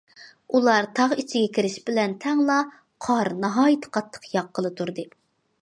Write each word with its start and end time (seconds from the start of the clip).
ئۇلار 0.59 0.87
تاغ 0.99 1.13
ئىچىگە 1.23 1.51
كىرىش 1.57 1.75
بىلەن 1.89 2.17
تەڭلا 2.25 2.57
قار 3.09 3.33
ناھايىتى 3.45 3.93
قاتتىق 3.99 4.29
ياغقىلى 4.39 4.77
تۇردى. 4.81 5.11